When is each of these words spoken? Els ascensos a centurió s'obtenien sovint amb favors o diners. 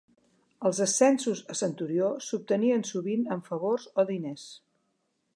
Els 0.67 0.77
ascensos 0.85 1.41
a 1.53 1.57
centurió 1.59 2.07
s'obtenien 2.27 2.85
sovint 2.91 3.27
amb 3.35 3.49
favors 3.53 3.85
o 3.93 4.07
diners. 4.13 4.47